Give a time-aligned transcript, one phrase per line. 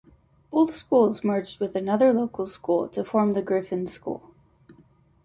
[0.49, 4.33] Both schools merged with another local school to form The Gryphon School.